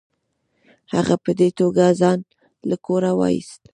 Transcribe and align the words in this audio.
هغه 0.93 1.15
په 1.23 1.31
دې 1.39 1.49
توګه 1.59 1.85
ځان 2.01 2.19
له 2.69 2.75
کوره 2.85 3.11
وایست. 3.19 3.61